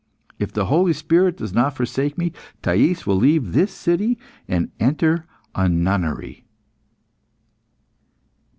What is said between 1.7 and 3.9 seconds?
forsake me, Thais will leave this